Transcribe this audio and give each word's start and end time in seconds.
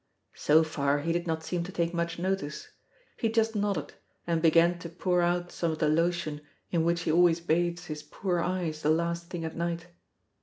So 0.33 0.63
far 0.63 1.01
he 1.01 1.11
did 1.13 1.27
not 1.27 1.43
seem 1.43 1.63
to 1.63 1.71
take 1.71 1.93
much 1.93 2.17
notice. 2.17 2.69
He 3.17 3.29
just 3.29 3.55
nodded, 3.55 3.93
and 4.25 4.41
began 4.41 4.79
to 4.79 4.89
pour 4.89 5.21
out 5.21 5.51
some 5.51 5.71
of 5.73 5.77
the 5.77 5.89
lotion 5.89 6.41
in 6.71 6.83
which 6.83 7.01
he 7.01 7.11
always 7.11 7.39
bathes 7.39 7.85
his 7.85 8.01
poor 8.01 8.39
eyes 8.39 8.81
the 8.81 8.89
last 8.89 9.29
thing 9.29 9.45
at 9.45 9.55
night. 9.55 9.89